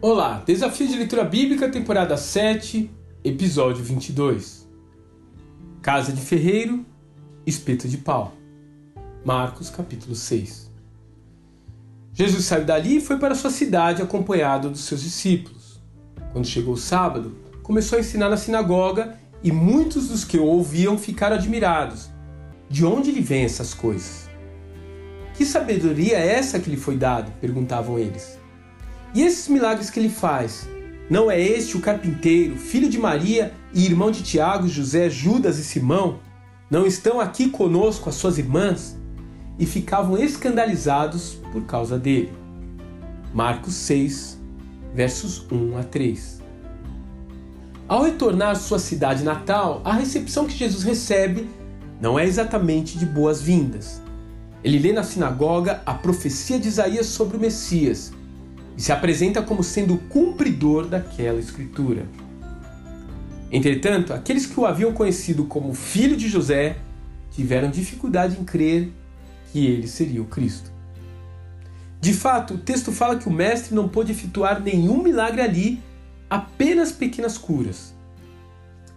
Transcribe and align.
Olá, 0.00 0.44
Desafio 0.46 0.86
de 0.86 0.96
Leitura 0.96 1.24
Bíblica, 1.24 1.68
temporada 1.68 2.16
7, 2.16 2.88
episódio 3.24 3.82
22. 3.82 4.64
Casa 5.82 6.12
de 6.12 6.20
Ferreiro, 6.20 6.86
espeto 7.44 7.88
de 7.88 7.98
pau. 7.98 8.32
Marcos, 9.24 9.68
capítulo 9.70 10.14
6. 10.14 10.70
Jesus 12.12 12.44
saiu 12.44 12.64
dali 12.64 12.98
e 12.98 13.00
foi 13.00 13.18
para 13.18 13.34
sua 13.34 13.50
cidade 13.50 14.00
acompanhado 14.00 14.70
dos 14.70 14.82
seus 14.82 15.02
discípulos. 15.02 15.82
Quando 16.30 16.46
chegou 16.46 16.74
o 16.74 16.78
sábado, 16.78 17.36
começou 17.64 17.98
a 17.98 18.00
ensinar 18.00 18.28
na 18.28 18.36
sinagoga 18.36 19.18
e 19.42 19.50
muitos 19.50 20.10
dos 20.10 20.22
que 20.22 20.38
o 20.38 20.44
ouviam 20.44 20.96
ficaram 20.96 21.34
admirados. 21.34 22.08
De 22.70 22.86
onde 22.86 23.10
lhe 23.10 23.20
vêm 23.20 23.42
essas 23.42 23.74
coisas? 23.74 24.30
Que 25.34 25.44
sabedoria 25.44 26.18
é 26.18 26.34
essa 26.34 26.60
que 26.60 26.70
lhe 26.70 26.76
foi 26.76 26.96
dada? 26.96 27.32
perguntavam 27.40 27.98
eles. 27.98 28.38
E 29.14 29.22
esses 29.22 29.48
milagres 29.48 29.88
que 29.88 29.98
ele 29.98 30.10
faz? 30.10 30.68
Não 31.08 31.30
é 31.30 31.40
este 31.40 31.76
o 31.76 31.80
carpinteiro, 31.80 32.56
filho 32.56 32.90
de 32.90 32.98
Maria 32.98 33.54
e 33.72 33.86
irmão 33.86 34.10
de 34.10 34.22
Tiago, 34.22 34.68
José, 34.68 35.08
Judas 35.08 35.58
e 35.58 35.64
Simão? 35.64 36.18
Não 36.70 36.86
estão 36.86 37.18
aqui 37.18 37.48
conosco 37.48 38.10
as 38.10 38.16
suas 38.16 38.36
irmãs? 38.36 38.98
E 39.58 39.64
ficavam 39.64 40.18
escandalizados 40.18 41.38
por 41.50 41.64
causa 41.64 41.98
dele. 41.98 42.30
Marcos 43.32 43.74
6, 43.74 44.38
versos 44.94 45.46
1 45.50 45.78
a 45.78 45.82
3. 45.82 46.42
Ao 47.88 48.02
retornar 48.02 48.50
à 48.50 48.54
sua 48.54 48.78
cidade 48.78 49.24
natal, 49.24 49.80
a 49.84 49.94
recepção 49.94 50.44
que 50.44 50.54
Jesus 50.54 50.84
recebe 50.84 51.48
não 51.98 52.18
é 52.18 52.26
exatamente 52.26 52.98
de 52.98 53.06
boas-vindas. 53.06 54.02
Ele 54.62 54.78
lê 54.78 54.92
na 54.92 55.02
sinagoga 55.02 55.80
a 55.86 55.94
profecia 55.94 56.58
de 56.58 56.68
Isaías 56.68 57.06
sobre 57.06 57.38
o 57.38 57.40
Messias 57.40 58.12
e 58.78 58.80
se 58.80 58.92
apresenta 58.92 59.42
como 59.42 59.64
sendo 59.64 59.94
o 59.94 59.98
cumpridor 59.98 60.86
daquela 60.86 61.40
escritura. 61.40 62.06
Entretanto, 63.50 64.14
aqueles 64.14 64.46
que 64.46 64.58
o 64.60 64.64
haviam 64.64 64.92
conhecido 64.92 65.46
como 65.46 65.74
filho 65.74 66.16
de 66.16 66.28
José 66.28 66.76
tiveram 67.32 67.72
dificuldade 67.72 68.38
em 68.40 68.44
crer 68.44 68.92
que 69.50 69.66
ele 69.66 69.88
seria 69.88 70.22
o 70.22 70.26
Cristo. 70.26 70.70
De 72.00 72.14
fato, 72.14 72.54
o 72.54 72.58
texto 72.58 72.92
fala 72.92 73.18
que 73.18 73.28
o 73.28 73.32
mestre 73.32 73.74
não 73.74 73.88
pôde 73.88 74.12
efetuar 74.12 74.62
nenhum 74.62 75.02
milagre 75.02 75.40
ali, 75.40 75.82
apenas 76.30 76.92
pequenas 76.92 77.36
curas. 77.36 77.92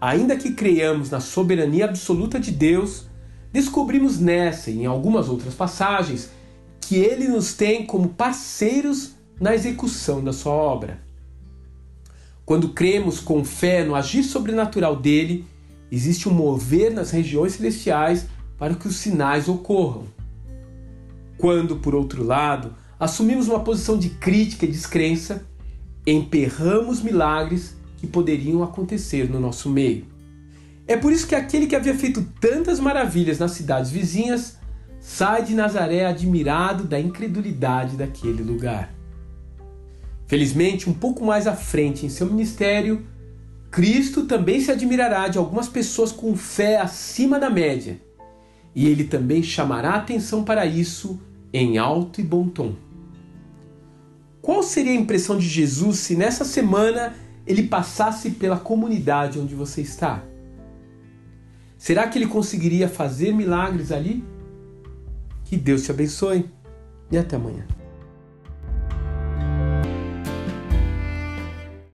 Ainda 0.00 0.36
que 0.36 0.54
creiamos 0.54 1.08
na 1.08 1.20
soberania 1.20 1.84
absoluta 1.84 2.40
de 2.40 2.50
Deus, 2.50 3.06
descobrimos 3.52 4.18
nessa 4.18 4.72
e 4.72 4.80
em 4.80 4.86
algumas 4.86 5.28
outras 5.28 5.54
passagens 5.54 6.30
que 6.80 6.96
ele 6.96 7.28
nos 7.28 7.52
tem 7.52 7.86
como 7.86 8.08
parceiros 8.08 9.17
na 9.40 9.54
execução 9.54 10.22
da 10.22 10.32
sua 10.32 10.52
obra. 10.52 11.00
Quando 12.44 12.70
cremos 12.70 13.20
com 13.20 13.44
fé 13.44 13.84
no 13.84 13.94
agir 13.94 14.22
sobrenatural 14.22 14.96
dele, 14.96 15.44
existe 15.92 16.28
um 16.28 16.32
mover 16.32 16.92
nas 16.92 17.10
regiões 17.10 17.52
celestiais 17.52 18.26
para 18.58 18.74
que 18.74 18.88
os 18.88 18.96
sinais 18.96 19.48
ocorram. 19.48 20.04
Quando, 21.36 21.76
por 21.76 21.94
outro 21.94 22.24
lado, 22.24 22.74
assumimos 22.98 23.48
uma 23.48 23.60
posição 23.60 23.98
de 23.98 24.10
crítica 24.10 24.64
e 24.64 24.70
descrença, 24.70 25.46
emperramos 26.06 27.00
milagres 27.00 27.76
que 27.98 28.06
poderiam 28.06 28.62
acontecer 28.62 29.28
no 29.30 29.38
nosso 29.38 29.68
meio. 29.68 30.06
É 30.86 30.96
por 30.96 31.12
isso 31.12 31.26
que 31.26 31.34
aquele 31.34 31.66
que 31.66 31.76
havia 31.76 31.94
feito 31.94 32.26
tantas 32.40 32.80
maravilhas 32.80 33.38
nas 33.38 33.50
cidades 33.50 33.90
vizinhas 33.90 34.56
sai 35.00 35.44
de 35.44 35.54
Nazaré 35.54 36.06
admirado 36.06 36.84
da 36.84 36.98
incredulidade 36.98 37.94
daquele 37.94 38.42
lugar. 38.42 38.97
Felizmente, 40.28 40.90
um 40.90 40.92
pouco 40.92 41.24
mais 41.24 41.46
à 41.46 41.56
frente 41.56 42.04
em 42.04 42.10
seu 42.10 42.26
ministério, 42.26 43.06
Cristo 43.70 44.26
também 44.26 44.60
se 44.60 44.70
admirará 44.70 45.26
de 45.26 45.38
algumas 45.38 45.68
pessoas 45.68 46.12
com 46.12 46.36
fé 46.36 46.78
acima 46.78 47.40
da 47.40 47.48
média, 47.48 47.98
e 48.74 48.86
ele 48.86 49.04
também 49.04 49.42
chamará 49.42 49.94
atenção 49.94 50.44
para 50.44 50.66
isso 50.66 51.18
em 51.50 51.78
alto 51.78 52.20
e 52.20 52.24
bom 52.24 52.46
tom. 52.46 52.74
Qual 54.42 54.62
seria 54.62 54.92
a 54.92 54.96
impressão 54.96 55.38
de 55.38 55.48
Jesus 55.48 55.98
se 55.98 56.14
nessa 56.14 56.44
semana 56.44 57.14
ele 57.46 57.62
passasse 57.62 58.32
pela 58.32 58.58
comunidade 58.58 59.38
onde 59.38 59.54
você 59.54 59.80
está? 59.80 60.22
Será 61.78 62.06
que 62.06 62.18
ele 62.18 62.26
conseguiria 62.26 62.86
fazer 62.86 63.32
milagres 63.32 63.90
ali? 63.90 64.22
Que 65.44 65.56
Deus 65.56 65.84
te 65.84 65.90
abençoe 65.90 66.44
e 67.10 67.16
até 67.16 67.36
amanhã. 67.36 67.77